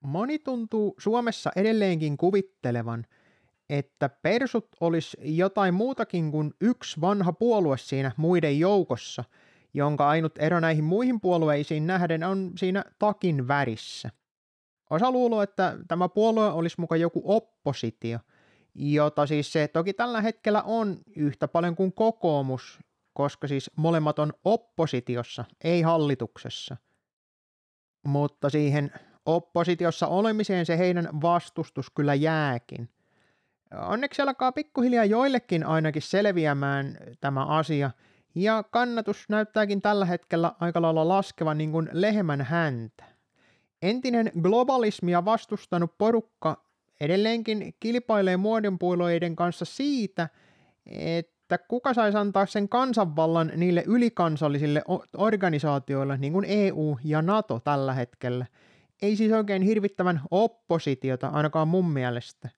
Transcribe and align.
Moni 0.00 0.38
tuntuu 0.38 0.94
Suomessa 0.98 1.50
edelleenkin 1.56 2.16
kuvittelevan, 2.16 3.06
että 3.68 4.08
persut 4.08 4.68
olisi 4.80 5.16
jotain 5.20 5.74
muutakin 5.74 6.30
kuin 6.30 6.54
yksi 6.60 7.00
vanha 7.00 7.32
puolue 7.32 7.78
siinä 7.78 8.12
muiden 8.16 8.58
joukossa, 8.58 9.24
jonka 9.74 10.08
ainut 10.08 10.38
ero 10.38 10.60
näihin 10.60 10.84
muihin 10.84 11.20
puolueisiin 11.20 11.86
nähden 11.86 12.24
on 12.24 12.52
siinä 12.56 12.84
takin 12.98 13.48
värissä. 13.48 14.10
Osa 14.90 15.10
luulee, 15.10 15.42
että 15.42 15.78
tämä 15.88 16.08
puolue 16.08 16.52
olisi 16.52 16.80
mukaan 16.80 17.00
joku 17.00 17.22
oppositio, 17.24 18.18
jota 18.74 19.26
siis 19.26 19.52
se 19.52 19.68
toki 19.68 19.92
tällä 19.92 20.20
hetkellä 20.20 20.62
on 20.62 20.98
yhtä 21.16 21.48
paljon 21.48 21.76
kuin 21.76 21.92
kokoomus, 21.92 22.78
koska 23.12 23.48
siis 23.48 23.70
molemmat 23.76 24.18
on 24.18 24.32
oppositiossa, 24.44 25.44
ei 25.64 25.82
hallituksessa. 25.82 26.76
Mutta 28.06 28.50
siihen 28.50 28.92
oppositiossa 29.26 30.06
olemiseen 30.06 30.66
se 30.66 30.78
heidän 30.78 31.08
vastustus 31.22 31.90
kyllä 31.90 32.14
jääkin. 32.14 32.88
Onneksi 33.74 34.22
alkaa 34.22 34.52
pikkuhiljaa 34.52 35.04
joillekin 35.04 35.66
ainakin 35.66 36.02
selviämään 36.02 36.96
tämä 37.20 37.46
asia, 37.46 37.90
ja 38.34 38.62
kannatus 38.70 39.28
näyttääkin 39.28 39.82
tällä 39.82 40.04
hetkellä 40.04 40.52
aika 40.60 40.82
lailla 40.82 41.08
laskevan 41.08 41.58
niin 41.58 41.72
kuin 41.72 41.88
lehmän 41.92 42.40
häntä. 42.40 43.04
Entinen 43.82 44.32
globalismia 44.42 45.24
vastustanut 45.24 45.98
porukka 45.98 46.64
edelleenkin 47.00 47.74
kilpailee 47.80 48.36
muodonpuolueiden 48.36 49.36
kanssa 49.36 49.64
siitä, 49.64 50.28
että 50.86 51.58
kuka 51.58 51.94
saisi 51.94 52.18
antaa 52.18 52.46
sen 52.46 52.68
kansanvallan 52.68 53.52
niille 53.56 53.84
ylikansallisille 53.86 54.82
organisaatioille, 55.16 56.16
niin 56.16 56.32
kuin 56.32 56.46
EU 56.48 56.98
ja 57.04 57.22
NATO 57.22 57.60
tällä 57.60 57.94
hetkellä. 57.94 58.46
Ei 59.02 59.16
siis 59.16 59.32
oikein 59.32 59.62
hirvittävän 59.62 60.20
oppositiota, 60.30 61.28
ainakaan 61.28 61.68
mun 61.68 61.90
mielestä. 61.90 62.48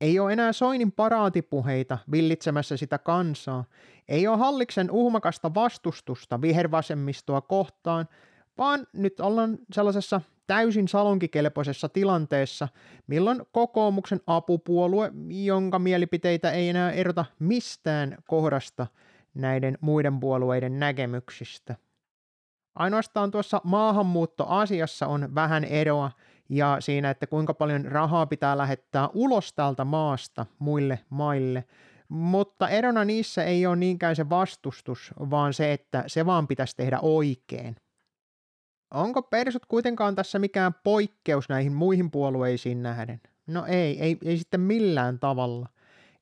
Ei 0.00 0.18
ole 0.18 0.32
enää 0.32 0.52
Soinin 0.52 0.92
paraatipuheita 0.92 1.98
villitsemässä 2.10 2.76
sitä 2.76 2.98
kansaa. 2.98 3.64
Ei 4.08 4.26
ole 4.26 4.36
Halliksen 4.36 4.90
uhmakasta 4.90 5.54
vastustusta 5.54 6.40
vihervasemmistoa 6.40 7.40
kohtaan, 7.40 8.08
vaan 8.58 8.86
nyt 8.92 9.20
ollaan 9.20 9.58
sellaisessa 9.72 10.20
täysin 10.46 10.88
salonkikelpoisessa 10.88 11.88
tilanteessa, 11.88 12.68
milloin 13.06 13.42
kokoomuksen 13.52 14.20
apupuolue, 14.26 15.12
jonka 15.28 15.78
mielipiteitä 15.78 16.50
ei 16.50 16.68
enää 16.68 16.92
erota 16.92 17.24
mistään 17.38 18.16
kohdasta 18.26 18.86
näiden 19.34 19.78
muiden 19.80 20.20
puolueiden 20.20 20.78
näkemyksistä. 20.78 21.76
Ainoastaan 22.74 23.30
tuossa 23.30 23.60
maahanmuuttoasiassa 23.64 25.06
on 25.06 25.34
vähän 25.34 25.64
eroa 25.64 26.10
ja 26.48 26.76
siinä, 26.80 27.10
että 27.10 27.26
kuinka 27.26 27.54
paljon 27.54 27.84
rahaa 27.84 28.26
pitää 28.26 28.58
lähettää 28.58 29.08
ulos 29.14 29.52
tältä 29.52 29.84
maasta 29.84 30.46
muille 30.58 30.98
maille, 31.10 31.64
mutta 32.08 32.68
erona 32.68 33.04
niissä 33.04 33.44
ei 33.44 33.66
ole 33.66 33.76
niinkään 33.76 34.16
se 34.16 34.30
vastustus, 34.30 35.14
vaan 35.30 35.54
se, 35.54 35.72
että 35.72 36.04
se 36.06 36.26
vaan 36.26 36.48
pitäisi 36.48 36.76
tehdä 36.76 36.98
oikein. 37.02 37.76
Onko 38.94 39.22
persut 39.22 39.66
kuitenkaan 39.66 40.14
tässä 40.14 40.38
mikään 40.38 40.74
poikkeus 40.84 41.48
näihin 41.48 41.72
muihin 41.72 42.10
puolueisiin 42.10 42.82
nähden? 42.82 43.20
No 43.46 43.64
ei, 43.66 44.00
ei, 44.00 44.18
ei 44.24 44.38
sitten 44.38 44.60
millään 44.60 45.18
tavalla. 45.18 45.68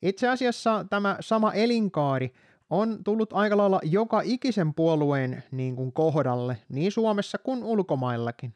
Itse 0.02 0.28
asiassa 0.28 0.84
tämä 0.90 1.16
sama 1.20 1.52
elinkaari 1.52 2.32
on 2.70 3.04
tullut 3.04 3.32
aika 3.32 3.56
lailla 3.56 3.80
joka 3.82 4.20
ikisen 4.24 4.74
puolueen 4.74 5.42
niin 5.50 5.76
kuin 5.76 5.92
kohdalle, 5.92 6.56
niin 6.68 6.92
Suomessa 6.92 7.38
kuin 7.38 7.64
ulkomaillakin. 7.64 8.54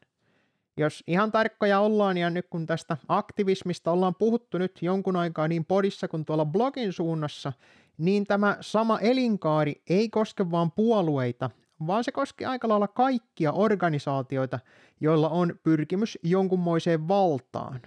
Jos 0.76 1.02
ihan 1.06 1.32
tarkkoja 1.32 1.80
ollaan, 1.80 2.16
ja 2.16 2.30
nyt 2.30 2.46
kun 2.50 2.66
tästä 2.66 2.96
aktivismista 3.08 3.90
ollaan 3.90 4.14
puhuttu 4.14 4.58
nyt 4.58 4.82
jonkun 4.82 5.16
aikaa 5.16 5.48
niin 5.48 5.64
podissa 5.64 6.08
kuin 6.08 6.24
tuolla 6.24 6.44
blogin 6.44 6.92
suunnassa, 6.92 7.52
niin 7.98 8.24
tämä 8.24 8.56
sama 8.60 8.98
elinkaari 8.98 9.82
ei 9.88 10.08
koske 10.08 10.50
vain 10.50 10.70
puolueita, 10.70 11.50
vaan 11.86 12.04
se 12.04 12.12
koski 12.12 12.44
aika 12.44 12.68
lailla 12.68 12.88
kaikkia 12.88 13.52
organisaatioita, 13.52 14.58
joilla 15.00 15.28
on 15.28 15.58
pyrkimys 15.62 16.18
jonkunmoiseen 16.22 17.08
valtaan. 17.08 17.80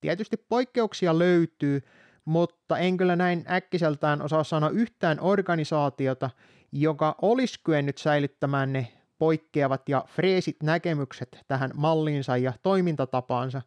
Tietysti 0.00 0.36
poikkeuksia 0.36 1.18
löytyy, 1.18 1.80
mutta 2.24 2.78
en 2.78 2.96
kyllä 2.96 3.16
näin 3.16 3.44
äkkiseltään 3.50 4.22
osaa 4.22 4.44
sanoa 4.44 4.70
yhtään 4.70 5.20
organisaatiota, 5.20 6.30
joka 6.72 7.16
olisi 7.22 7.60
kyennyt 7.64 7.98
säilyttämään 7.98 8.72
ne 8.72 8.92
poikkeavat 9.18 9.88
ja 9.88 10.04
freesit 10.08 10.56
näkemykset 10.62 11.38
tähän 11.48 11.70
malliinsa 11.74 12.36
ja 12.36 12.52
toimintatapaansa, 12.62 13.62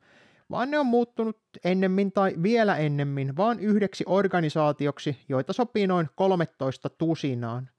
vaan 0.52 0.72
ne 0.72 0.80
on 0.80 0.86
muuttunut 0.86 1.40
ennemmin 1.64 2.12
tai 2.12 2.36
vielä 2.44 2.78
ennemmin 2.78 3.38
vaan 3.38 3.60
yhdeksi 3.60 4.04
organisaatioksi, 4.08 5.18
joita 5.30 5.54
sopii 5.54 5.88
noin 5.88 6.10
13 6.16 6.90
tusinaan. 6.90 7.70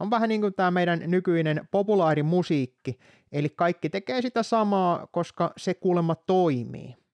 On 0.00 0.10
vähän 0.10 0.28
niin 0.28 0.40
kuin 0.40 0.54
tämä 0.54 0.70
meidän 0.70 1.02
nykyinen 1.06 1.68
populaarimusiikki, 1.70 2.98
eli 3.32 3.48
kaikki 3.48 3.90
tekee 3.90 4.22
sitä 4.22 4.42
samaa, 4.42 5.06
koska 5.06 5.52
se 5.56 5.74
kuulemma 5.74 6.14
toimii. 6.14 7.05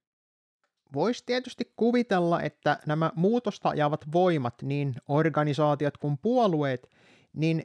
Voisi 0.94 1.22
tietysti 1.26 1.72
kuvitella, 1.76 2.42
että 2.42 2.78
nämä 2.86 3.12
muutosta 3.16 3.68
ajavat 3.68 4.12
voimat, 4.12 4.54
niin 4.62 4.94
organisaatiot 5.08 5.96
kuin 5.96 6.18
puolueet, 6.18 6.90
niin 7.32 7.62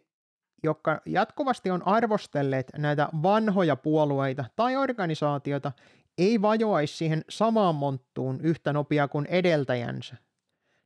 jotka 0.64 1.02
jatkuvasti 1.06 1.72
on 1.72 1.88
arvostelleet 1.88 2.72
näitä 2.78 3.10
vanhoja 3.24 3.76
puolueita 3.76 4.46
tai 4.56 4.76
organisaatioita, 4.76 5.72
ei 6.18 6.42
vajoaisi 6.42 6.98
siihen 6.98 7.26
samaan 7.30 7.76
monttuun 7.76 8.42
yhtä 8.42 8.74
nopea 8.74 9.08
kuin 9.08 9.26
edeltäjänsä. 9.26 10.16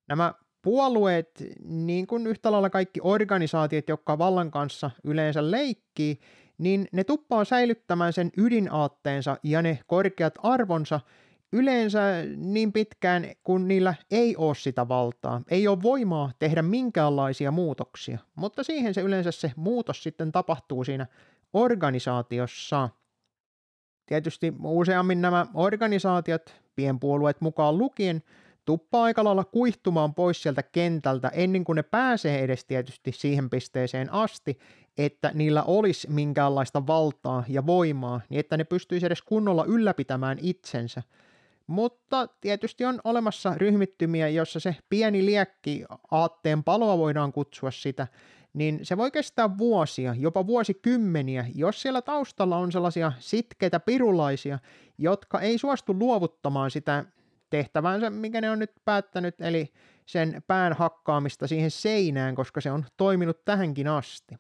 Nämä 0.10 0.34
puolueet, 0.62 1.44
niin 1.64 2.08
kuin 2.08 2.28
yhtä 2.28 2.52
lailla 2.52 2.70
kaikki 2.70 3.00
organisaatiot, 3.04 3.90
jotka 3.90 4.18
vallan 4.18 4.52
kanssa 4.52 4.92
yleensä 5.04 5.52
leikkii, 5.52 6.20
niin 6.58 6.88
ne 6.92 7.04
tuppaa 7.04 7.46
säilyttämään 7.46 8.14
sen 8.14 8.32
ydinaatteensa 8.38 9.38
ja 9.44 9.62
ne 9.62 9.80
korkeat 9.88 10.34
arvonsa 10.44 11.00
yleensä 11.54 12.02
niin 12.38 12.74
pitkään, 12.74 13.26
kun 13.44 13.68
niillä 13.68 13.94
ei 14.12 14.36
ole 14.36 14.56
sitä 14.56 14.88
valtaa, 14.88 15.42
ei 15.48 15.68
ole 15.68 15.82
voimaa 15.82 16.32
tehdä 16.40 16.62
minkäänlaisia 16.62 17.52
muutoksia, 17.52 18.20
mutta 18.36 18.64
siihen 18.64 18.94
se 18.94 19.02
yleensä 19.02 19.32
se 19.32 19.52
muutos 19.56 20.04
sitten 20.04 20.32
tapahtuu 20.32 20.84
siinä 20.84 21.08
organisaatiossa. 21.54 22.90
Tietysti 24.06 24.54
useammin 24.64 25.22
nämä 25.22 25.46
organisaatiot, 25.54 26.56
pienpuolueet 26.76 27.42
mukaan 27.42 27.78
lukien, 27.78 28.24
tuppaa 28.66 29.04
aika 29.04 29.24
lailla 29.24 29.44
kuihtumaan 29.44 30.14
pois 30.14 30.44
sieltä 30.44 30.64
kentältä 30.64 31.28
ennen 31.28 31.64
kuin 31.64 31.76
ne 31.76 31.84
pääsee 31.84 32.44
edes 32.44 32.66
tietysti 32.66 33.12
siihen 33.12 33.50
pisteeseen 33.50 34.14
asti, 34.14 34.60
että 34.98 35.32
niillä 35.34 35.64
olisi 35.64 36.10
minkäänlaista 36.10 36.88
valtaa 36.88 37.44
ja 37.48 37.66
voimaa, 37.66 38.22
niin 38.30 38.40
että 38.40 38.58
ne 38.58 38.64
pystyisi 38.64 39.06
edes 39.06 39.22
kunnolla 39.22 39.66
ylläpitämään 39.66 40.38
itsensä. 40.42 41.04
Mutta 41.72 42.28
tietysti 42.42 42.86
on 42.86 43.02
olemassa 43.04 43.54
ryhmittymiä, 43.58 44.30
jossa 44.30 44.60
se 44.60 44.76
pieni 44.90 45.26
liekki 45.26 45.86
aatteen 46.12 46.64
paloa 46.64 46.98
voidaan 46.98 47.32
kutsua 47.34 47.72
sitä, 47.72 48.08
niin 48.54 48.80
se 48.84 48.98
voi 48.98 49.12
kestää 49.12 49.58
vuosia, 49.58 50.16
jopa 50.18 50.48
vuosikymmeniä, 50.48 51.46
jos 51.56 51.82
siellä 51.82 52.02
taustalla 52.02 52.58
on 52.58 52.72
sellaisia 52.72 53.12
sitkeitä 53.20 53.80
pirulaisia, 53.80 54.60
jotka 54.98 55.40
ei 55.40 55.58
suostu 55.58 55.94
luovuttamaan 56.00 56.72
sitä 56.72 57.06
tehtävänsä, 57.50 58.10
mikä 58.10 58.42
ne 58.42 58.52
on 58.52 58.60
nyt 58.60 58.72
päättänyt, 58.86 59.42
eli 59.42 59.74
sen 60.06 60.44
pään 60.48 60.74
hakkaamista 60.74 61.48
siihen 61.48 61.72
seinään, 61.72 62.36
koska 62.36 62.62
se 62.62 62.72
on 62.72 62.86
toiminut 62.98 63.46
tähänkin 63.46 63.88
asti. 63.88 64.36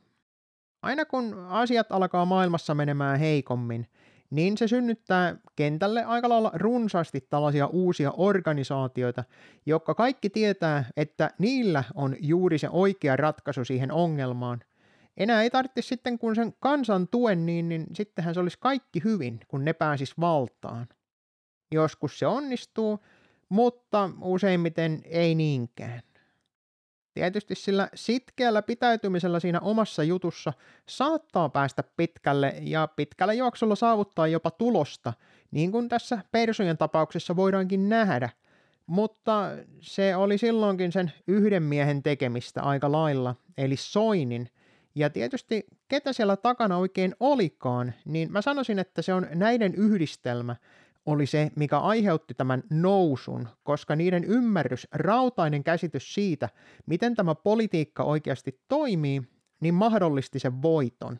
Aina 0.81 1.05
kun 1.05 1.45
asiat 1.49 1.91
alkaa 1.91 2.25
maailmassa 2.25 2.75
menemään 2.75 3.19
heikommin, 3.19 3.87
niin 4.31 4.57
se 4.57 4.67
synnyttää 4.67 5.35
kentälle 5.55 6.03
aika 6.03 6.29
lailla 6.29 6.51
runsaasti 6.53 7.21
tällaisia 7.21 7.67
uusia 7.67 8.11
organisaatioita, 8.17 9.23
jotka 9.65 9.95
kaikki 9.95 10.29
tietää, 10.29 10.85
että 10.97 11.31
niillä 11.37 11.83
on 11.95 12.15
juuri 12.19 12.57
se 12.57 12.69
oikea 12.69 13.15
ratkaisu 13.15 13.65
siihen 13.65 13.91
ongelmaan. 13.91 14.59
Enää 15.17 15.41
ei 15.41 15.49
tarvitse 15.49 15.81
sitten, 15.81 16.19
kun 16.19 16.35
sen 16.35 16.53
kansan 16.59 17.07
tuen, 17.07 17.45
niin, 17.45 17.69
niin 17.69 17.87
sittenhän 17.95 18.33
se 18.33 18.39
olisi 18.39 18.57
kaikki 18.59 19.03
hyvin, 19.03 19.39
kun 19.47 19.65
ne 19.65 19.73
pääsis 19.73 20.19
valtaan. 20.19 20.87
Joskus 21.71 22.19
se 22.19 22.27
onnistuu, 22.27 22.99
mutta 23.49 24.09
useimmiten 24.21 25.01
ei 25.05 25.35
niinkään. 25.35 26.01
Tietysti 27.13 27.55
sillä 27.55 27.89
sitkeällä 27.95 28.61
pitäytymisellä 28.61 29.39
siinä 29.39 29.59
omassa 29.59 30.03
jutussa 30.03 30.53
saattaa 30.85 31.49
päästä 31.49 31.83
pitkälle 31.97 32.53
ja 32.61 32.87
pitkällä 32.95 33.33
juoksulla 33.33 33.75
saavuttaa 33.75 34.27
jopa 34.27 34.51
tulosta, 34.51 35.13
niin 35.51 35.71
kuin 35.71 35.89
tässä 35.89 36.19
persojen 36.31 36.77
tapauksessa 36.77 37.35
voidaankin 37.35 37.89
nähdä, 37.89 38.29
mutta 38.85 39.49
se 39.81 40.15
oli 40.15 40.37
silloinkin 40.37 40.91
sen 40.91 41.11
yhden 41.27 41.63
miehen 41.63 42.03
tekemistä 42.03 42.61
aika 42.61 42.91
lailla, 42.91 43.35
eli 43.57 43.75
Soinin, 43.75 44.49
ja 44.95 45.09
tietysti 45.09 45.67
ketä 45.87 46.13
siellä 46.13 46.37
takana 46.37 46.77
oikein 46.77 47.15
olikaan, 47.19 47.93
niin 48.05 48.31
mä 48.31 48.41
sanoisin, 48.41 48.79
että 48.79 49.01
se 49.01 49.13
on 49.13 49.27
näiden 49.35 49.75
yhdistelmä, 49.75 50.55
oli 51.05 51.25
se, 51.25 51.51
mikä 51.55 51.79
aiheutti 51.79 52.33
tämän 52.33 52.63
nousun, 52.69 53.47
koska 53.63 53.95
niiden 53.95 54.23
ymmärrys, 54.23 54.87
rautainen 54.91 55.63
käsitys 55.63 56.13
siitä, 56.13 56.49
miten 56.85 57.15
tämä 57.15 57.35
politiikka 57.35 58.03
oikeasti 58.03 58.59
toimii, 58.67 59.21
niin 59.61 59.73
mahdollisti 59.73 60.39
sen 60.39 60.61
voiton. 60.61 61.19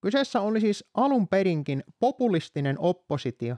Kyseessä 0.00 0.40
oli 0.40 0.60
siis 0.60 0.84
alun 0.94 1.28
perinkin 1.28 1.84
populistinen 2.00 2.76
oppositio, 2.78 3.56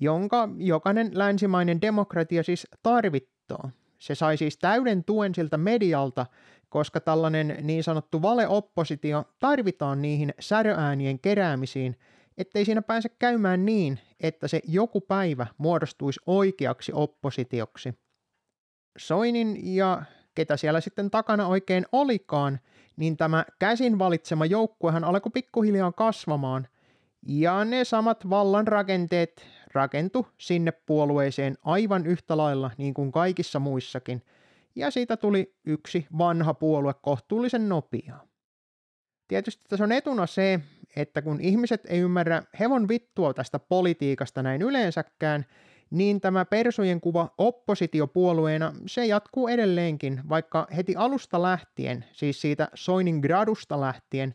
jonka 0.00 0.48
jokainen 0.56 1.10
länsimainen 1.14 1.80
demokratia 1.80 2.42
siis 2.42 2.66
tarvittaa. 2.82 3.70
Se 3.98 4.14
sai 4.14 4.36
siis 4.36 4.58
täyden 4.58 5.04
tuen 5.04 5.34
siltä 5.34 5.58
medialta, 5.58 6.26
koska 6.68 7.00
tällainen 7.00 7.58
niin 7.62 7.84
sanottu 7.84 8.22
valeoppositio 8.22 9.24
tarvitaan 9.38 10.02
niihin 10.02 10.34
säröäänien 10.40 11.18
keräämisiin, 11.18 11.96
ettei 12.38 12.64
siinä 12.64 12.82
pääse 12.82 13.08
käymään 13.08 13.64
niin, 13.64 13.98
että 14.20 14.48
se 14.48 14.60
joku 14.64 15.00
päivä 15.00 15.46
muodostuisi 15.58 16.20
oikeaksi 16.26 16.92
oppositioksi. 16.94 17.94
Soinin 18.98 19.76
ja 19.76 20.02
ketä 20.34 20.56
siellä 20.56 20.80
sitten 20.80 21.10
takana 21.10 21.46
oikein 21.46 21.86
olikaan, 21.92 22.60
niin 22.96 23.16
tämä 23.16 23.44
käsin 23.58 23.98
valitsema 23.98 24.46
joukkuehan 24.46 25.04
alkoi 25.04 25.30
pikkuhiljaa 25.34 25.92
kasvamaan, 25.92 26.68
ja 27.26 27.64
ne 27.64 27.84
samat 27.84 28.30
vallan 28.30 28.66
rakenteet 28.66 29.46
rakentu 29.74 30.26
sinne 30.38 30.72
puolueeseen 30.72 31.58
aivan 31.64 32.06
yhtä 32.06 32.36
lailla 32.36 32.70
niin 32.78 32.94
kuin 32.94 33.12
kaikissa 33.12 33.58
muissakin, 33.58 34.22
ja 34.74 34.90
siitä 34.90 35.16
tuli 35.16 35.54
yksi 35.64 36.06
vanha 36.18 36.54
puolue 36.54 36.94
kohtuullisen 37.02 37.68
nopeaa. 37.68 38.26
Tietysti 39.28 39.64
tässä 39.68 39.84
on 39.84 39.92
etuna 39.92 40.26
se, 40.26 40.60
että 40.96 41.22
kun 41.22 41.40
ihmiset 41.40 41.80
ei 41.88 41.98
ymmärrä 41.98 42.42
hevon 42.60 42.88
vittua 42.88 43.34
tästä 43.34 43.58
politiikasta 43.58 44.42
näin 44.42 44.62
yleensäkään, 44.62 45.46
niin 45.90 46.20
tämä 46.20 46.44
persujen 46.44 47.00
kuva 47.00 47.34
oppositiopuolueena, 47.38 48.74
se 48.86 49.06
jatkuu 49.06 49.48
edelleenkin, 49.48 50.20
vaikka 50.28 50.66
heti 50.76 50.96
alusta 50.96 51.42
lähtien, 51.42 52.04
siis 52.12 52.40
siitä 52.40 52.68
Soinin 52.74 53.18
gradusta 53.18 53.80
lähtien, 53.80 54.34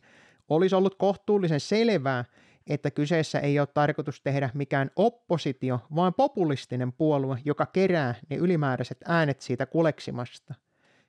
olisi 0.50 0.76
ollut 0.76 0.96
kohtuullisen 0.96 1.60
selvää, 1.60 2.26
että 2.68 2.92
kyseessä 2.92 3.40
ei 3.40 3.60
ole 3.60 3.68
tarkoitus 3.74 4.22
tehdä 4.22 4.50
mikään 4.54 4.92
oppositio, 4.96 5.80
vaan 5.96 6.14
populistinen 6.14 6.94
puolue, 6.94 7.40
joka 7.46 7.66
kerää 7.66 8.16
ne 8.30 8.36
ylimääräiset 8.36 8.98
äänet 9.06 9.42
siitä 9.42 9.66
kuleksimasta. 9.66 10.54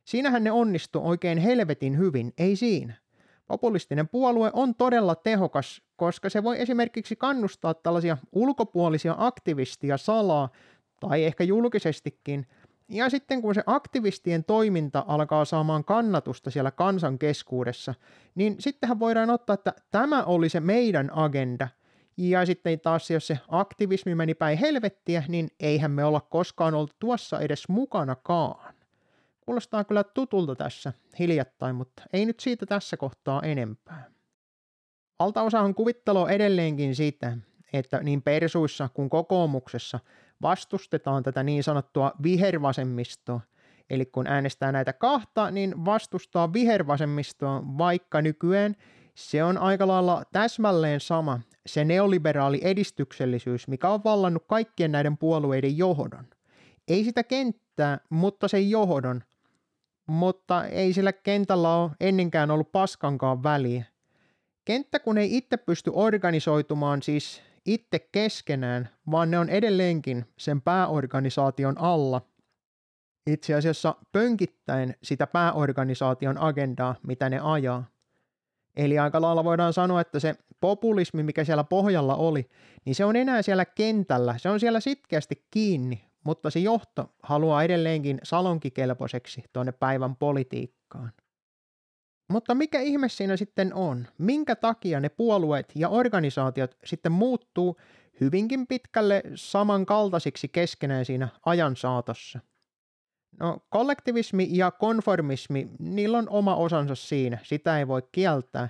Siinähän 0.04 0.44
ne 0.44 0.50
onnistu 0.50 1.00
oikein 1.04 1.38
helvetin 1.38 1.98
hyvin, 1.98 2.32
ei 2.38 2.56
siinä. 2.56 2.94
Populistinen 3.48 4.08
puolue 4.08 4.50
on 4.52 4.74
todella 4.74 5.14
tehokas, 5.14 5.82
koska 5.96 6.30
se 6.30 6.42
voi 6.42 6.60
esimerkiksi 6.60 7.16
kannustaa 7.16 7.74
tällaisia 7.74 8.16
ulkopuolisia 8.32 9.14
aktivistia 9.18 9.96
salaa 9.96 10.48
tai 11.00 11.24
ehkä 11.24 11.44
julkisestikin. 11.44 12.46
Ja 12.88 13.10
sitten 13.10 13.42
kun 13.42 13.54
se 13.54 13.62
aktivistien 13.66 14.44
toiminta 14.44 15.04
alkaa 15.08 15.44
saamaan 15.44 15.84
kannatusta 15.84 16.50
siellä 16.50 16.70
kansan 16.70 17.18
keskuudessa, 17.18 17.94
niin 18.34 18.56
sittenhän 18.58 19.00
voidaan 19.00 19.30
ottaa, 19.30 19.54
että 19.54 19.72
tämä 19.90 20.24
oli 20.24 20.48
se 20.48 20.60
meidän 20.60 21.10
agenda. 21.12 21.68
Ja 22.16 22.46
sitten 22.46 22.80
taas 22.80 23.10
jos 23.10 23.26
se 23.26 23.38
aktivismi 23.48 24.14
meni 24.14 24.34
päin 24.34 24.58
helvettiä, 24.58 25.24
niin 25.28 25.48
eihän 25.60 25.90
me 25.90 26.04
olla 26.04 26.20
koskaan 26.20 26.74
oltu 26.74 26.92
tuossa 26.98 27.40
edes 27.40 27.68
mukanakaan. 27.68 28.74
Kuulostaa 29.48 29.84
kyllä 29.84 30.04
tutulta 30.04 30.56
tässä 30.56 30.92
hiljattain, 31.18 31.76
mutta 31.76 32.02
ei 32.12 32.26
nyt 32.26 32.40
siitä 32.40 32.66
tässä 32.66 32.96
kohtaa 32.96 33.42
enempää. 33.42 34.10
Valtaosahan 35.18 35.74
kuvittelo 35.74 36.28
edelleenkin 36.28 36.94
siitä, 36.94 37.36
että 37.72 38.02
niin 38.02 38.22
persuissa 38.22 38.88
kuin 38.94 39.10
kokoomuksessa 39.10 40.00
vastustetaan 40.42 41.22
tätä 41.22 41.42
niin 41.42 41.62
sanottua 41.62 42.12
vihervasemmistoa, 42.22 43.40
eli 43.90 44.06
kun 44.06 44.26
äänestää 44.26 44.72
näitä 44.72 44.92
kahta, 44.92 45.50
niin 45.50 45.84
vastustaa 45.84 46.52
vihervasemmistoa, 46.52 47.62
vaikka 47.78 48.22
nykyään 48.22 48.74
se 49.14 49.44
on 49.44 49.58
aika 49.58 49.86
lailla 49.86 50.22
täsmälleen 50.32 51.00
sama, 51.00 51.40
se 51.66 51.84
neoliberaali 51.84 52.60
edistyksellisyys, 52.62 53.68
mikä 53.68 53.88
on 53.88 54.04
vallannut 54.04 54.44
kaikkien 54.46 54.92
näiden 54.92 55.18
puolueiden 55.18 55.78
johdon. 55.78 56.26
Ei 56.88 57.04
sitä 57.04 57.24
kenttää, 57.24 58.00
mutta 58.10 58.48
sen 58.48 58.70
johdon, 58.70 59.22
mutta 60.08 60.64
ei 60.64 60.92
sillä 60.92 61.12
kentällä 61.12 61.76
ole 61.76 61.90
ennenkään 62.00 62.50
ollut 62.50 62.72
paskankaan 62.72 63.42
väliä. 63.42 63.84
Kenttä 64.64 64.98
kun 64.98 65.18
ei 65.18 65.36
itse 65.36 65.56
pysty 65.56 65.90
organisoitumaan 65.94 67.02
siis 67.02 67.42
itse 67.66 67.98
keskenään, 67.98 68.88
vaan 69.10 69.30
ne 69.30 69.38
on 69.38 69.48
edelleenkin 69.48 70.24
sen 70.38 70.60
pääorganisaation 70.60 71.78
alla. 71.78 72.22
Itse 73.26 73.54
asiassa 73.54 73.94
pönkittäen 74.12 74.94
sitä 75.02 75.26
pääorganisaation 75.26 76.38
agendaa, 76.38 76.94
mitä 77.06 77.30
ne 77.30 77.40
ajaa. 77.42 77.84
Eli 78.76 78.98
aika 78.98 79.20
lailla 79.20 79.44
voidaan 79.44 79.72
sanoa, 79.72 80.00
että 80.00 80.20
se 80.20 80.34
populismi, 80.60 81.22
mikä 81.22 81.44
siellä 81.44 81.64
pohjalla 81.64 82.16
oli, 82.16 82.50
niin 82.84 82.94
se 82.94 83.04
on 83.04 83.16
enää 83.16 83.42
siellä 83.42 83.64
kentällä, 83.64 84.34
se 84.38 84.48
on 84.48 84.60
siellä 84.60 84.80
sitkeästi 84.80 85.46
kiinni, 85.50 86.07
mutta 86.28 86.50
se 86.50 86.60
johto 86.60 87.14
haluaa 87.22 87.62
edelleenkin 87.62 88.18
salonkikelpoiseksi 88.22 89.44
tuonne 89.52 89.72
päivän 89.72 90.16
politiikkaan. 90.16 91.12
Mutta 92.32 92.54
mikä 92.54 92.80
ihme 92.80 93.08
siinä 93.08 93.36
sitten 93.36 93.74
on? 93.74 94.06
Minkä 94.18 94.56
takia 94.56 95.00
ne 95.00 95.08
puolueet 95.08 95.72
ja 95.74 95.88
organisaatiot 95.88 96.76
sitten 96.84 97.12
muuttuu 97.12 97.76
hyvinkin 98.20 98.66
pitkälle 98.66 99.22
samankaltaisiksi 99.34 100.48
keskenään 100.48 101.04
siinä 101.04 101.28
ajan 101.46 101.76
saatossa? 101.76 102.40
No, 103.40 103.58
kollektivismi 103.68 104.48
ja 104.50 104.70
konformismi, 104.70 105.68
niillä 105.78 106.18
on 106.18 106.28
oma 106.28 106.56
osansa 106.56 106.94
siinä, 106.94 107.38
sitä 107.42 107.78
ei 107.78 107.88
voi 107.88 108.02
kieltää, 108.12 108.68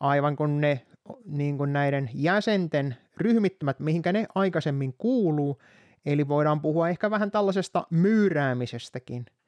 aivan 0.00 0.36
kun 0.36 0.60
ne 0.60 0.86
niin 1.24 1.58
kuin 1.58 1.72
näiden 1.72 2.10
jäsenten 2.14 2.96
ryhmittymät, 3.16 3.80
mihinkä 3.80 4.12
ne 4.12 4.26
aikaisemmin 4.34 4.94
kuuluu, 4.98 5.58
eli 6.06 6.28
voidaan 6.28 6.60
puhua 6.60 6.88
ehkä 6.88 7.10
vähän 7.10 7.30
tällaisesta 7.30 7.86
myyräämisestäkin– 7.90 9.26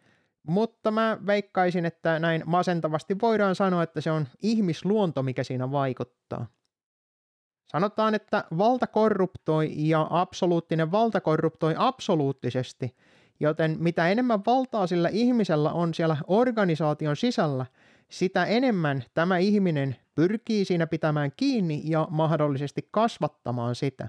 mutta 0.46 0.90
mä 0.90 1.18
veikkaisin, 1.26 1.84
että 1.84 2.18
näin 2.18 2.42
masentavasti 2.46 3.16
voidaan 3.22 3.54
sanoa, 3.54 3.82
että 3.82 4.00
se 4.00 4.10
on 4.10 4.28
ihmisluonto, 4.42 5.22
mikä 5.22 5.44
siinä 5.44 5.70
vaikuttaa. 5.70 6.46
Sanotaan, 7.64 8.14
että 8.14 8.44
valta 8.58 8.86
korruptoi 8.86 9.72
ja 9.76 10.06
absoluuttinen 10.10 10.92
valta 10.92 11.20
korruptoi 11.20 11.74
absoluuttisesti, 11.78 12.96
joten 13.40 13.76
mitä 13.80 14.08
enemmän 14.08 14.40
valtaa 14.46 14.86
sillä 14.86 15.08
ihmisellä 15.08 15.72
on 15.72 15.94
siellä 15.94 16.16
organisaation 16.26 17.16
sisällä, 17.16 17.66
sitä 18.10 18.44
enemmän 18.44 19.04
tämä 19.14 19.38
ihminen 19.38 19.96
pyrkii 20.14 20.64
siinä 20.64 20.86
pitämään 20.86 21.32
kiinni 21.36 21.82
ja 21.84 22.08
mahdollisesti 22.10 22.88
kasvattamaan 22.90 23.74
sitä. 23.74 24.08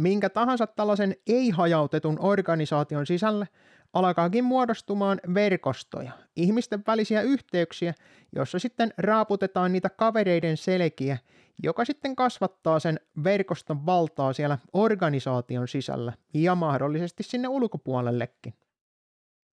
Minkä 0.00 0.30
tahansa 0.30 0.66
tällaisen 0.66 1.16
ei-hajautetun 1.26 2.16
organisaation 2.20 3.06
sisälle 3.06 3.48
alkaakin 3.92 4.44
muodostumaan 4.44 5.20
verkostoja, 5.34 6.12
ihmisten 6.36 6.82
välisiä 6.86 7.22
yhteyksiä, 7.22 7.94
jossa 8.36 8.58
sitten 8.58 8.94
raaputetaan 8.98 9.72
niitä 9.72 9.90
kavereiden 9.90 10.56
selkiä, 10.56 11.18
joka 11.62 11.84
sitten 11.84 12.16
kasvattaa 12.16 12.80
sen 12.80 13.00
verkoston 13.24 13.86
valtaa 13.86 14.32
siellä 14.32 14.58
organisaation 14.72 15.68
sisällä 15.68 16.12
ja 16.34 16.54
mahdollisesti 16.54 17.22
sinne 17.22 17.48
ulkopuolellekin. 17.48 18.54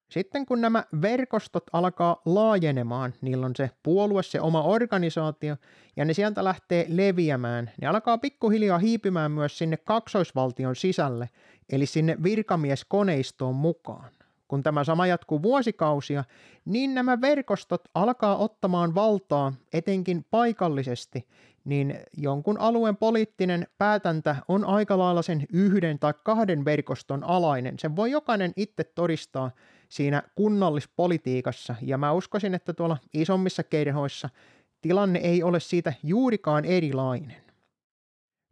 Sitten 0.09 0.45
kun 0.45 0.61
nämä 0.61 0.83
verkostot 1.01 1.63
alkaa 1.73 2.21
laajenemaan, 2.25 3.13
niillä 3.21 3.45
on 3.45 3.55
se 3.55 3.69
puolue, 3.83 4.23
se 4.23 4.41
oma 4.41 4.61
organisaatio, 4.61 5.55
ja 5.95 6.05
ne 6.05 6.13
sieltä 6.13 6.43
lähtee 6.43 6.85
leviämään, 6.89 7.71
ne 7.81 7.87
alkaa 7.87 8.17
pikkuhiljaa 8.17 8.77
hiipimään 8.77 9.31
myös 9.31 9.57
sinne 9.57 9.77
kaksoisvaltion 9.77 10.75
sisälle, 10.75 11.29
eli 11.71 11.85
sinne 11.85 12.17
virkamieskoneistoon 12.23 13.55
mukaan 13.55 14.09
kun 14.47 14.63
tämä 14.63 14.83
sama 14.83 15.07
jatkuu 15.07 15.41
vuosikausia, 15.41 16.23
niin 16.65 16.95
nämä 16.95 17.21
verkostot 17.21 17.81
alkaa 17.93 18.37
ottamaan 18.37 18.95
valtaa 18.95 19.53
etenkin 19.73 20.25
paikallisesti, 20.31 21.27
niin 21.65 21.99
jonkun 22.17 22.59
alueen 22.59 22.97
poliittinen 22.97 23.67
päätäntä 23.77 24.35
on 24.47 24.65
aika 24.65 24.97
lailla 24.97 25.21
sen 25.21 25.45
yhden 25.53 25.99
tai 25.99 26.13
kahden 26.23 26.65
verkoston 26.65 27.23
alainen. 27.23 27.79
Sen 27.79 27.95
voi 27.95 28.11
jokainen 28.11 28.53
itse 28.55 28.83
todistaa 28.83 29.51
siinä 29.89 30.23
kunnallispolitiikassa, 30.35 31.75
ja 31.81 31.97
mä 31.97 32.11
uskoisin, 32.11 32.53
että 32.53 32.73
tuolla 32.73 32.97
isommissa 33.13 33.63
kerhoissa 33.63 34.29
tilanne 34.81 35.19
ei 35.19 35.43
ole 35.43 35.59
siitä 35.59 35.93
juurikaan 36.03 36.65
erilainen. 36.65 37.37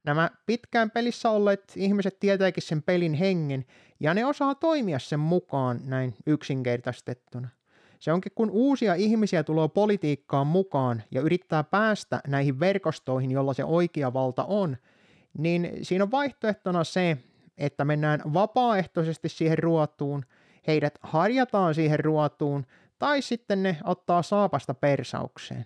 Nämä 0.04 0.30
pitkään 0.46 0.92
pelissä 0.92 1.30
olleet 1.30 1.74
ihmiset 1.76 2.20
tietääkin 2.20 2.64
sen 2.64 2.84
pelin 2.84 3.14
hengen, 3.14 3.66
ja 4.00 4.14
ne 4.14 4.26
osaa 4.26 4.56
toimia 4.56 5.00
sen 5.00 5.20
mukaan 5.20 5.80
näin 5.84 6.16
yksinkertaistettuna. 6.28 7.50
Se 8.00 8.14
onkin, 8.14 8.32
kun 8.36 8.50
uusia 8.50 8.94
ihmisiä 8.94 9.44
tulee 9.44 9.68
politiikkaan 9.68 10.48
mukaan 10.48 11.04
ja 11.12 11.22
yrittää 11.22 11.64
päästä 11.64 12.22
näihin 12.28 12.60
verkostoihin, 12.60 13.32
jolla 13.32 13.54
se 13.54 13.64
oikea 13.64 14.14
valta 14.14 14.44
on, 14.44 14.78
niin 15.38 15.72
siinä 15.82 16.04
on 16.04 16.12
vaihtoehtona 16.12 16.84
se, 16.84 17.18
että 17.58 17.86
mennään 17.86 18.22
vapaaehtoisesti 18.34 19.30
siihen 19.30 19.58
ruotuun, 19.58 20.26
heidät 20.68 21.00
harjataan 21.02 21.76
siihen 21.76 22.00
ruotuun, 22.00 22.66
tai 23.00 23.22
sitten 23.22 23.64
ne 23.64 23.78
ottaa 23.84 24.22
saapasta 24.22 24.74
persaukseen. 24.74 25.66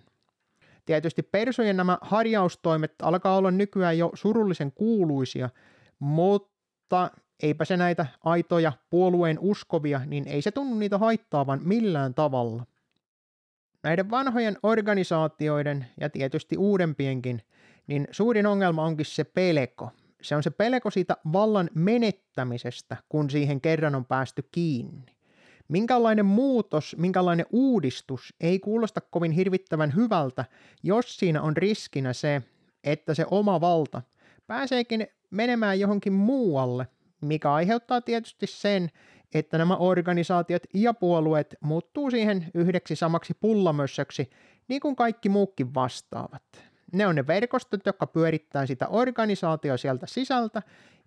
Tietysti 0.86 1.22
persojen 1.22 1.76
nämä 1.76 1.98
harjaustoimet 2.00 2.94
alkaa 3.02 3.36
olla 3.36 3.50
nykyään 3.50 3.98
jo 3.98 4.10
surullisen 4.14 4.72
kuuluisia, 4.72 5.50
mutta 5.98 7.10
eipä 7.42 7.64
se 7.64 7.76
näitä 7.76 8.06
aitoja 8.24 8.72
puolueen 8.90 9.38
uskovia, 9.40 10.00
niin 10.06 10.28
ei 10.28 10.42
se 10.42 10.50
tunnu 10.50 10.74
niitä 10.74 10.98
haittaavan 10.98 11.60
millään 11.62 12.14
tavalla. 12.14 12.66
Näiden 13.82 14.10
vanhojen 14.10 14.56
organisaatioiden 14.62 15.86
ja 16.00 16.10
tietysti 16.10 16.56
uudempienkin, 16.56 17.42
niin 17.86 18.08
suurin 18.10 18.46
ongelma 18.46 18.84
onkin 18.84 19.06
se 19.06 19.24
peleko. 19.24 19.90
Se 20.22 20.36
on 20.36 20.42
se 20.42 20.50
pelko 20.50 20.90
siitä 20.90 21.16
vallan 21.32 21.70
menettämisestä, 21.74 22.96
kun 23.08 23.30
siihen 23.30 23.60
kerran 23.60 23.94
on 23.94 24.04
päästy 24.04 24.48
kiinni. 24.52 25.16
Minkälainen 25.68 26.26
muutos, 26.26 26.96
minkälainen 26.98 27.46
uudistus 27.52 28.34
ei 28.40 28.58
kuulosta 28.58 29.00
kovin 29.00 29.32
hirvittävän 29.32 29.94
hyvältä, 29.94 30.44
jos 30.82 31.16
siinä 31.16 31.42
on 31.42 31.56
riskinä 31.56 32.12
se, 32.12 32.42
että 32.84 33.14
se 33.14 33.26
oma 33.30 33.60
valta 33.60 34.02
pääseekin 34.46 35.06
menemään 35.30 35.80
johonkin 35.80 36.12
muualle, 36.12 36.86
mikä 37.20 37.52
aiheuttaa 37.52 38.00
tietysti 38.00 38.46
sen, 38.46 38.90
että 39.34 39.58
nämä 39.58 39.76
organisaatiot 39.76 40.62
ja 40.74 40.94
puolueet 40.94 41.54
muuttuu 41.60 42.10
siihen 42.10 42.50
yhdeksi 42.54 42.96
samaksi 42.96 43.34
pullamössöksi, 43.34 44.30
niin 44.68 44.80
kuin 44.80 44.96
kaikki 44.96 45.28
muukin 45.28 45.74
vastaavat. 45.74 46.69
Ne 46.92 47.06
on 47.06 47.14
ne 47.14 47.26
verkostot, 47.26 47.86
jotka 47.86 48.06
pyörittää 48.06 48.66
sitä 48.66 48.88
organisaatio 48.88 49.76
sieltä 49.76 50.06
sisältä, 50.06 50.62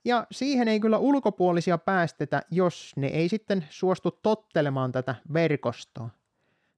ja 0.06 0.28
siihen 0.32 0.68
ei 0.68 0.80
kyllä 0.80 0.98
ulkopuolisia 0.98 1.78
päästetä, 1.78 2.42
jos 2.52 2.94
ne 2.96 3.08
ei 3.08 3.30
sitten 3.30 3.66
suostu 3.70 4.12
tottelemaan 4.12 4.92
tätä 4.92 5.16
verkostoa. 5.34 6.10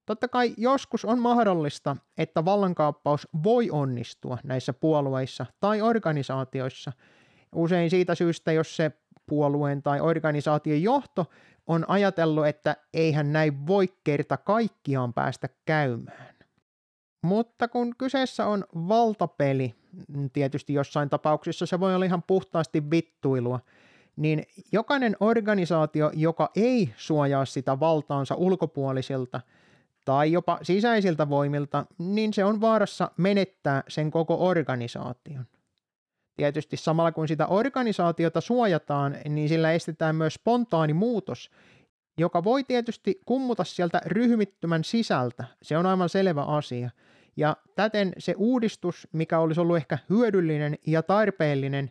Totta 0.06 0.28
kai 0.28 0.54
joskus 0.56 1.04
on 1.04 1.18
mahdollista, 1.18 1.96
että 2.18 2.44
vallankaappaus 2.44 3.28
voi 3.44 3.70
onnistua 3.70 4.38
näissä 4.44 4.72
puolueissa 4.72 5.46
tai 5.60 5.82
organisaatioissa. 5.82 6.92
Usein 7.54 7.90
siitä 7.90 8.14
syystä, 8.14 8.52
jos 8.52 8.76
se 8.76 8.92
puolueen 9.26 9.82
tai 9.82 10.00
organisaation 10.00 10.82
johto 10.82 11.26
on 11.66 11.84
ajatellut, 11.88 12.46
että 12.46 12.76
eihän 12.94 13.32
näin 13.32 13.66
voi 13.66 13.88
kerta 14.04 14.36
kaikkiaan 14.36 15.14
päästä 15.14 15.48
käymään. 15.64 16.35
Mutta 17.22 17.68
kun 17.68 17.94
kyseessä 17.98 18.46
on 18.46 18.64
valtapeli, 18.74 19.74
tietysti 20.32 20.74
jossain 20.74 21.10
tapauksissa 21.10 21.66
se 21.66 21.80
voi 21.80 21.94
olla 21.94 22.04
ihan 22.04 22.22
puhtaasti 22.22 22.90
vittuilua, 22.90 23.60
niin 24.16 24.42
jokainen 24.72 25.16
organisaatio, 25.20 26.10
joka 26.14 26.50
ei 26.56 26.94
suojaa 26.96 27.44
sitä 27.44 27.80
valtaansa 27.80 28.34
ulkopuolisilta 28.34 29.40
tai 30.04 30.32
jopa 30.32 30.58
sisäisiltä 30.62 31.28
voimilta, 31.28 31.86
niin 31.98 32.34
se 32.34 32.44
on 32.44 32.60
vaarassa 32.60 33.10
menettää 33.16 33.82
sen 33.88 34.10
koko 34.10 34.46
organisaation. 34.46 35.46
Tietysti 36.36 36.76
samalla 36.76 37.12
kun 37.12 37.28
sitä 37.28 37.46
organisaatiota 37.46 38.40
suojataan, 38.40 39.16
niin 39.28 39.48
sillä 39.48 39.72
estetään 39.72 40.16
myös 40.16 40.34
spontaani 40.34 40.92
muutos, 40.92 41.50
joka 42.18 42.44
voi 42.44 42.64
tietysti 42.64 43.20
kummuta 43.26 43.64
sieltä 43.64 44.00
ryhmittymän 44.06 44.84
sisältä. 44.84 45.44
Se 45.62 45.78
on 45.78 45.86
aivan 45.86 46.08
selvä 46.08 46.42
asia– 46.42 46.90
ja 47.36 47.56
täten 47.74 48.12
se 48.18 48.34
uudistus, 48.36 49.08
mikä 49.12 49.38
olisi 49.38 49.60
ollut 49.60 49.76
ehkä 49.76 49.98
hyödyllinen 50.10 50.78
ja 50.86 51.02
tarpeellinen, 51.02 51.90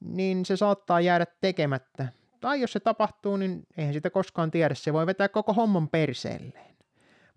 niin 0.00 0.44
se 0.44 0.56
saattaa 0.56 1.00
jäädä 1.00 1.26
tekemättä. 1.40 2.08
Tai 2.40 2.60
jos 2.60 2.72
se 2.72 2.80
tapahtuu, 2.80 3.36
niin 3.36 3.66
eihän 3.76 3.94
sitä 3.94 4.10
koskaan 4.10 4.50
tiedä, 4.50 4.74
se 4.74 4.92
voi 4.92 5.06
vetää 5.06 5.28
koko 5.28 5.52
homman 5.52 5.88
perseelleen. 5.88 6.74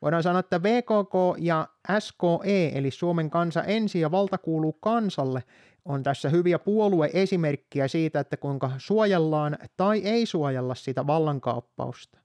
Voidaan 0.01 0.23
sanoa, 0.23 0.39
että 0.39 0.63
VKK 0.63 1.13
ja 1.37 1.67
SKE, 1.99 2.71
eli 2.75 2.91
Suomen 2.91 3.29
kansa 3.29 3.63
ensi 3.63 3.99
ja 3.99 4.11
valta 4.11 4.37
kuuluu 4.37 4.73
kansalle, 4.73 5.43
on 5.85 6.03
tässä 6.03 6.29
hyviä 6.29 6.59
puolueesimerkkiä 6.59 7.87
siitä, 7.87 8.19
että 8.19 8.37
kuinka 8.37 8.71
suojellaan 8.77 9.57
tai 9.77 9.99
ei 9.99 10.25
suojella 10.25 10.75
sitä 10.75 11.07
vallankaappausta. 11.07 12.17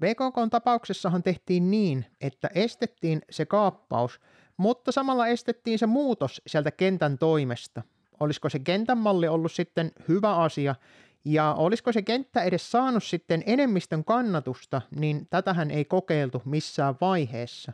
VKKn 0.00 0.50
tapauksessahan 0.50 1.22
tehtiin 1.22 1.70
niin, 1.70 2.06
että 2.20 2.50
estettiin 2.54 3.22
se 3.30 3.46
kaappaus, 3.46 4.20
mutta 4.56 4.92
samalla 4.92 5.26
estettiin 5.26 5.78
se 5.78 5.86
muutos 5.86 6.42
sieltä 6.46 6.70
kentän 6.70 7.18
toimesta. 7.18 7.82
Olisiko 8.20 8.48
se 8.48 8.58
kentän 8.58 8.98
malli 8.98 9.28
ollut 9.28 9.52
sitten 9.52 9.92
hyvä 10.08 10.36
asia, 10.36 10.74
ja 11.24 11.54
olisiko 11.54 11.92
se 11.92 12.02
kenttä 12.02 12.42
edes 12.42 12.70
saanut 12.70 13.04
sitten 13.04 13.42
enemmistön 13.46 14.04
kannatusta, 14.04 14.82
niin 14.90 15.26
tätähän 15.30 15.70
ei 15.70 15.84
kokeiltu 15.84 16.42
missään 16.44 16.94
vaiheessa. 17.00 17.72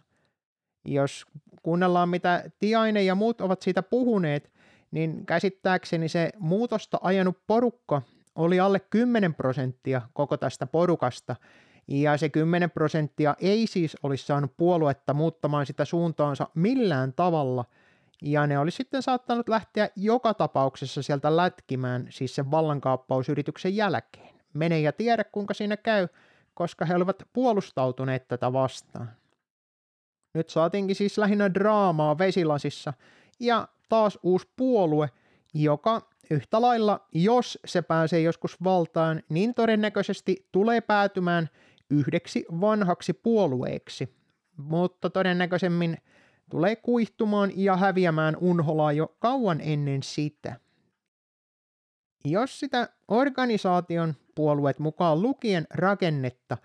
Jos 0.84 1.26
kuunnellaan 1.62 2.08
mitä 2.08 2.50
Tiaine 2.58 3.02
ja 3.02 3.14
muut 3.14 3.40
ovat 3.40 3.62
siitä 3.62 3.82
puhuneet, 3.82 4.52
niin 4.90 5.26
käsittääkseni 5.26 6.08
se 6.08 6.30
muutosta 6.38 6.98
ajanut 7.02 7.38
porukka 7.46 8.02
oli 8.34 8.60
alle 8.60 8.80
10 8.80 9.34
prosenttia 9.34 10.02
koko 10.12 10.36
tästä 10.36 10.66
porukasta, 10.66 11.36
ja 11.88 12.16
se 12.16 12.28
10 12.28 12.70
prosenttia 12.70 13.36
ei 13.40 13.66
siis 13.66 13.96
olisi 14.02 14.26
saanut 14.26 14.56
puoluetta 14.56 15.14
muuttamaan 15.14 15.66
sitä 15.66 15.84
suuntaansa 15.84 16.48
millään 16.54 17.12
tavalla, 17.12 17.64
ja 18.22 18.46
ne 18.46 18.58
olisi 18.58 18.76
sitten 18.76 19.02
saattanut 19.02 19.48
lähteä 19.48 19.88
joka 19.96 20.34
tapauksessa 20.34 21.02
sieltä 21.02 21.36
lätkimään, 21.36 22.06
siis 22.10 22.34
sen 22.34 22.50
vallankaappausyrityksen 22.50 23.76
jälkeen. 23.76 24.34
Mene 24.54 24.80
ja 24.80 24.92
tiedä, 24.92 25.24
kuinka 25.24 25.54
siinä 25.54 25.76
käy, 25.76 26.08
koska 26.54 26.84
he 26.84 26.94
olivat 26.94 27.22
puolustautuneet 27.32 28.28
tätä 28.28 28.52
vastaan. 28.52 29.10
Nyt 30.34 30.48
saatiinkin 30.48 30.96
siis 30.96 31.18
lähinnä 31.18 31.54
draamaa 31.54 32.18
vesilasissa, 32.18 32.92
ja 33.40 33.68
taas 33.88 34.18
uusi 34.22 34.48
puolue, 34.56 35.10
joka 35.54 36.08
yhtä 36.30 36.60
lailla, 36.60 37.06
jos 37.14 37.58
se 37.64 37.82
pääsee 37.82 38.20
joskus 38.20 38.64
valtaan, 38.64 39.22
niin 39.28 39.54
todennäköisesti 39.54 40.48
tulee 40.52 40.80
päätymään– 40.80 41.48
yhdeksi 41.92 42.44
vanhaksi 42.60 43.12
puolueeksi, 43.12 44.14
mutta 44.56 45.10
todennäköisemmin 45.10 45.96
tulee 46.50 46.76
kuihtumaan 46.76 47.52
ja 47.56 47.76
häviämään 47.76 48.36
unholaa 48.40 48.92
jo 48.92 49.16
kauan 49.18 49.60
ennen 49.60 50.02
sitä. 50.02 50.56
Jos 52.24 52.60
sitä 52.60 52.88
organisaation 53.08 54.14
puolueet 54.34 54.78
mukaan 54.78 55.22
lukien 55.22 55.66
rakennetta 55.74 56.56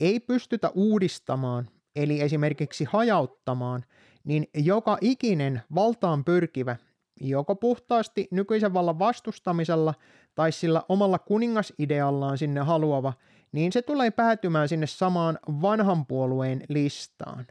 ei 0.00 0.20
pystytä 0.20 0.70
uudistamaan, 0.74 1.68
eli 1.96 2.20
esimerkiksi 2.20 2.84
hajauttamaan, 2.84 3.84
niin 4.24 4.48
joka 4.54 4.98
ikinen 5.00 5.62
valtaan 5.74 6.24
pyrkivä, 6.24 6.76
joko 7.20 7.56
puhtaasti 7.56 8.28
nykyisen 8.30 8.74
vallan 8.74 8.98
vastustamisella 8.98 9.94
tai 10.34 10.52
sillä 10.52 10.82
omalla 10.88 11.18
kuningasideallaan 11.18 12.38
sinne 12.38 12.60
haluava, 12.60 13.12
niin 13.52 13.72
se 13.72 13.82
tulee 13.82 14.10
päätymään 14.10 14.68
sinne 14.68 14.86
samaan 14.86 15.38
vanhan 15.62 16.06
puolueen 16.06 16.62
listaan. 16.68 17.46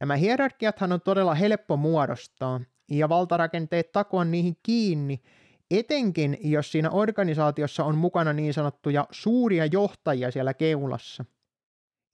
Nämä 0.00 0.16
hierarkiathan 0.16 0.92
on 0.92 1.00
todella 1.00 1.34
helppo 1.34 1.76
muodostaa, 1.76 2.60
ja 2.90 3.08
valtarakenteet 3.08 3.92
takoa 3.92 4.24
niihin 4.24 4.56
kiinni, 4.62 5.22
etenkin 5.70 6.38
jos 6.40 6.72
siinä 6.72 6.90
organisaatiossa 6.90 7.84
on 7.84 7.98
mukana 7.98 8.32
niin 8.32 8.54
sanottuja 8.54 9.06
suuria 9.10 9.66
johtajia 9.66 10.30
siellä 10.30 10.54
keulassa. 10.54 11.24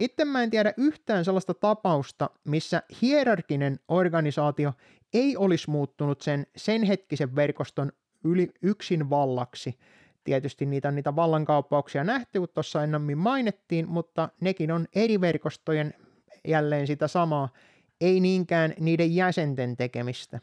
Itse 0.00 0.25
mä 0.25 0.43
en 0.43 0.50
tiedä 0.50 0.75
yhtään 0.76 1.25
sellaista 1.25 1.55
tapausta, 1.55 2.31
missä 2.45 2.83
hierarkinen 3.02 3.81
organisaatio 3.88 4.73
ei 5.14 5.37
olisi 5.37 5.71
muuttunut 5.71 6.21
sen 6.21 6.47
sen 6.57 6.83
hetkisen 6.83 7.37
verkoston 7.37 7.93
yli 8.25 8.50
yksin 8.62 9.11
vallaksi, 9.11 9.79
Tietysti 10.25 10.67
niitä 10.67 10.88
on 10.88 10.95
niitä 10.95 11.17
vallankauppauksia 11.17 12.05
nähty, 12.05 12.38
kun 12.38 12.49
tuossa 12.55 12.83
ennemmin 12.83 13.19
mainittiin, 13.19 13.88
mutta 13.88 14.29
nekin 14.41 14.73
on 14.73 14.87
eri 14.95 15.21
verkostojen 15.21 15.95
jälleen 16.49 16.87
sitä 16.87 17.09
samaa, 17.09 17.49
ei 18.00 18.21
niinkään 18.21 18.75
niiden 18.81 19.14
jäsenten 19.14 19.76
tekemistä. 19.76 20.41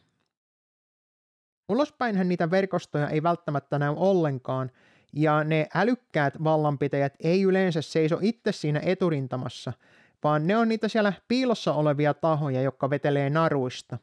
Ulospäinhän 1.70 2.30
niitä 2.30 2.52
verkostoja 2.52 3.10
ei 3.10 3.24
välttämättä 3.24 3.80
näy 3.80 3.94
ollenkaan, 3.98 4.72
ja 5.14 5.44
ne 5.44 5.68
älykkäät 5.76 6.44
vallanpitäjät 6.44 7.14
ei 7.20 7.42
yleensä 7.42 7.82
seiso 7.82 8.18
itse 8.22 8.52
siinä 8.52 8.82
eturintamassa, 8.84 9.74
vaan 10.24 10.48
ne 10.48 10.58
on 10.58 10.70
niitä 10.70 10.88
siellä 10.88 11.14
piilossa 11.28 11.74
olevia 11.74 12.14
tahoja, 12.14 12.62
jotka 12.62 12.90
vetelee 12.90 13.30
naruista. 13.30 13.98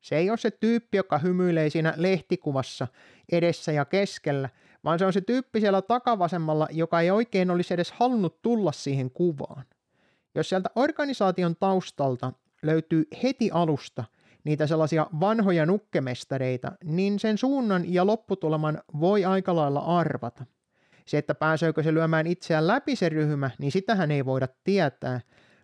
Se 0.00 0.16
ei 0.16 0.30
ole 0.30 0.38
se 0.38 0.50
tyyppi, 0.50 0.96
joka 0.96 1.18
hymyilee 1.18 1.70
siinä 1.70 1.94
lehtikuvassa 1.96 2.86
edessä 3.32 3.72
ja 3.72 3.84
keskellä, 3.84 4.48
vaan 4.84 4.98
se 4.98 5.06
on 5.06 5.12
se 5.12 5.20
tyyppi 5.20 5.60
siellä 5.60 5.82
takavasemmalla, 5.82 6.68
joka 6.70 7.00
ei 7.00 7.10
oikein 7.10 7.50
olisi 7.50 7.74
edes 7.74 7.92
halunnut 7.92 8.42
tulla 8.42 8.72
siihen 8.72 9.10
kuvaan. 9.10 9.64
Jos 10.34 10.48
sieltä 10.48 10.70
organisaation 10.76 11.56
taustalta 11.56 12.32
löytyy 12.62 13.04
heti 13.22 13.50
alusta 13.50 14.04
niitä 14.44 14.66
sellaisia 14.66 15.06
vanhoja 15.20 15.66
nukkemestareita, 15.66 16.72
niin 16.84 17.18
sen 17.18 17.38
suunnan 17.38 17.92
ja 17.92 18.06
lopputuleman 18.06 18.82
voi 19.00 19.24
aika 19.24 19.56
lailla 19.56 19.80
arvata. 19.80 20.46
Se, 21.06 21.18
että 21.18 21.34
pääseekö 21.34 21.82
se 21.82 21.94
lyömään 21.94 22.26
itseään 22.26 22.66
läpi 22.66 22.96
se 22.96 23.08
ryhmä, 23.08 23.50
niin 23.58 23.72
sitähän 23.72 24.10
ei 24.10 24.24
voida 24.24 24.48
tietää. 24.64 25.20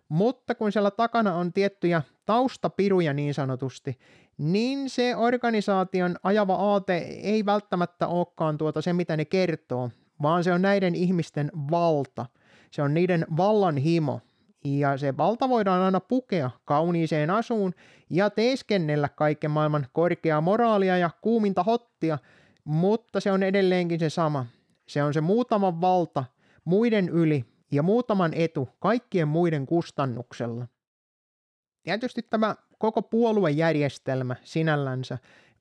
Mutta 0.09 0.55
kun 0.55 0.71
siellä 0.71 0.91
takana 0.91 1.35
on 1.35 1.53
tiettyjä 1.53 2.01
taustapiruja 2.25 3.13
niin 3.13 3.33
sanotusti, 3.33 3.99
niin 4.37 4.89
se 4.89 5.15
organisaation 5.15 6.15
ajava 6.23 6.55
aate 6.55 6.97
ei 6.97 7.45
välttämättä 7.45 8.07
olekaan 8.07 8.57
tuota 8.57 8.81
se, 8.81 8.93
mitä 8.93 9.17
ne 9.17 9.25
kertoo, 9.25 9.89
vaan 10.21 10.43
se 10.43 10.53
on 10.53 10.61
näiden 10.61 10.95
ihmisten 10.95 11.51
valta. 11.71 12.25
Se 12.71 12.81
on 12.81 12.93
niiden 12.93 13.25
vallan 13.37 13.77
himo. 13.77 14.21
Ja 14.65 14.97
se 14.97 15.17
valta 15.17 15.49
voidaan 15.49 15.81
aina 15.81 15.99
pukea 15.99 16.51
kauniiseen 16.65 17.29
asuun 17.29 17.73
ja 18.09 18.29
teeskennellä 18.29 19.09
kaiken 19.09 19.51
maailman 19.51 19.87
korkeaa 19.93 20.41
moraalia 20.41 20.97
ja 20.97 21.09
kuuminta 21.21 21.63
hottia, 21.63 22.17
mutta 22.63 23.19
se 23.19 23.31
on 23.31 23.43
edelleenkin 23.43 23.99
se 23.99 24.09
sama. 24.09 24.45
Se 24.87 25.03
on 25.03 25.13
se 25.13 25.21
muutaman 25.21 25.81
valta 25.81 26.23
muiden 26.65 27.09
yli 27.09 27.45
ja 27.71 27.83
muutaman 27.83 28.33
etu 28.33 28.69
kaikkien 28.79 29.27
muiden 29.27 29.65
kustannuksella. 29.65 30.67
Tietysti 31.83 32.21
tämä 32.21 32.55
koko 32.83 33.01
puoluejärjestelmä 33.01 34.35
sinällänsä 34.43 35.17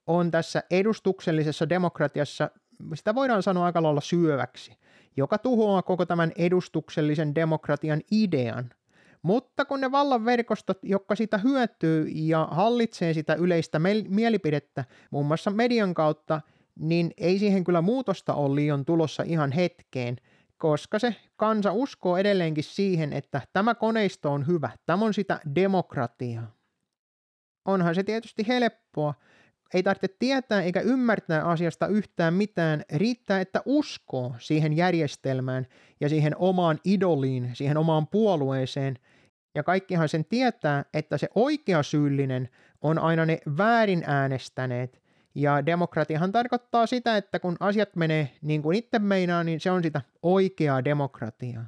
on 0.07 0.31
tässä 0.31 0.63
edustuksellisessa 0.71 1.69
demokratiassa, 1.69 2.51
sitä 2.95 3.15
voidaan 3.15 3.43
sanoa 3.43 3.65
aika 3.65 3.83
lailla 3.83 4.01
syöväksi, 4.01 4.77
joka 5.17 5.39
tuhoaa 5.39 5.83
koko 5.83 6.07
tämän 6.07 6.33
edustuksellisen 6.37 7.35
demokratian 7.35 8.01
idean. 8.11 8.71
Mutta 9.23 9.65
kun 9.65 9.81
ne 9.81 9.93
vallan 9.93 10.25
verkostot, 10.25 10.79
jotka 10.83 11.15
sitä 11.17 11.39
hyötyy 11.39 12.07
ja 12.09 12.49
hallitsee 12.51 13.15
sitä 13.15 13.35
yleistä 13.35 13.81
mielipidettä, 14.09 14.85
muun 15.11 15.27
muassa 15.27 15.51
median 15.51 15.95
kautta, 15.95 16.41
niin 16.79 17.11
ei 17.17 17.39
siihen 17.39 17.65
kyllä 17.65 17.81
muutosta 17.81 18.35
ole 18.35 18.55
liian 18.55 18.85
tulossa 18.85 19.23
ihan 19.23 19.53
hetkeen, 19.53 20.17
koska 20.59 20.99
se 20.99 21.17
kansa 21.37 21.73
uskoo 21.73 22.17
edelleenkin 22.17 22.65
siihen, 22.65 23.13
että 23.13 23.41
tämä 23.53 23.75
koneisto 23.75 24.33
on 24.33 24.47
hyvä, 24.47 24.71
tämä 24.87 25.05
on 25.05 25.15
sitä 25.15 25.41
demokratiaa. 25.55 26.62
Onhan 27.65 27.95
se 27.95 28.03
tietysti 28.03 28.49
helppoa, 28.49 29.15
ei 29.75 29.83
tarvitse 29.83 30.17
tietää 30.19 30.63
eikä 30.63 30.81
ymmärtää 30.81 31.45
asiasta 31.45 31.87
yhtään 31.87 32.35
mitään, 32.35 32.83
riittää, 32.95 33.41
että 33.41 33.63
uskoo 33.65 34.35
siihen 34.39 34.77
järjestelmään 34.77 35.67
ja 36.01 36.09
siihen 36.09 36.37
omaan 36.37 36.79
idoliin, 36.85 37.51
siihen 37.53 37.77
omaan 37.77 38.07
puolueeseen, 38.07 38.99
ja 39.55 39.63
kaikkihan 39.63 40.09
sen 40.09 40.25
tietää, 40.25 40.85
että 40.95 41.19
se 41.19 41.29
oikea 41.35 41.83
syyllinen 41.83 42.49
on 42.83 42.99
aina 42.99 43.27
ne 43.27 43.39
väärin 43.59 44.03
äänestäneet, 44.07 45.03
ja 45.35 45.67
demokratiahan 45.67 46.33
tarkoittaa 46.33 46.87
sitä, 46.87 47.17
että 47.17 47.39
kun 47.39 47.57
asiat 47.61 47.97
menee 47.97 48.31
niin 48.43 48.63
kuin 48.63 48.79
itse 48.79 48.99
meinaa, 48.99 49.45
niin 49.45 49.61
se 49.61 49.71
on 49.71 49.83
sitä 49.83 50.01
oikeaa 50.23 50.85
demokratiaa. 50.85 51.67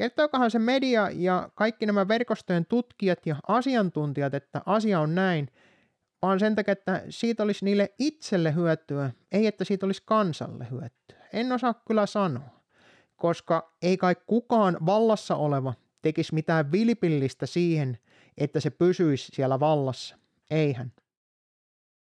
Kertookohan 0.00 0.50
se 0.50 0.58
media 0.58 1.10
ja 1.12 1.48
kaikki 1.54 1.86
nämä 1.86 2.08
verkostojen 2.08 2.66
tutkijat 2.66 3.26
ja 3.26 3.36
asiantuntijat, 3.48 4.34
että 4.34 4.62
asia 4.66 5.00
on 5.00 5.14
näin, 5.14 5.48
vaan 6.22 6.40
sen 6.40 6.54
takia, 6.54 6.72
että 6.72 7.02
siitä 7.08 7.42
olisi 7.42 7.64
niille 7.64 7.94
itselle 7.98 8.54
hyötyä, 8.54 9.10
ei 9.32 9.46
että 9.46 9.64
siitä 9.64 9.86
olisi 9.86 10.02
kansalle 10.04 10.66
hyötyä. 10.70 11.28
En 11.32 11.52
osaa 11.52 11.74
kyllä 11.74 12.06
sanoa, 12.06 12.60
koska 13.16 13.76
ei 13.82 13.96
kai 13.96 14.16
kukaan 14.26 14.76
vallassa 14.86 15.36
oleva 15.36 15.74
tekisi 16.02 16.34
mitään 16.34 16.72
vilpillistä 16.72 17.46
siihen, 17.46 17.98
että 18.38 18.60
se 18.60 18.70
pysyisi 18.70 19.32
siellä 19.34 19.60
vallassa. 19.60 20.16
Eihän. 20.50 20.92